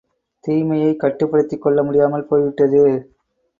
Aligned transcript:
தீமையைக் 0.43 0.99
கட்டுப்படுத்திக் 0.99 1.61
கொள்ள 1.61 1.83
முடியாமல் 1.83 2.25
போய்விட்டது. 2.25 2.83